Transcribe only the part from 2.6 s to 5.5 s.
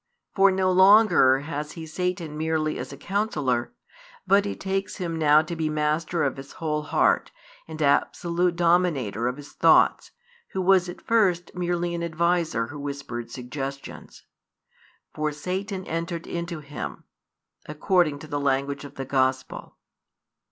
as a counsellor, but he takes him now